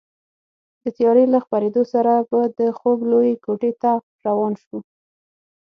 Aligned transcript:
د 0.83 0.85
تیارې 0.97 1.25
له 1.33 1.39
خپرېدو 1.45 1.83
سره 1.93 2.13
به 2.29 2.39
د 2.59 2.61
خوب 2.77 2.97
لویې 3.11 3.33
کوټې 3.45 3.71
ته 3.81 3.91
روان 4.25 4.53
شوو. 4.63 4.79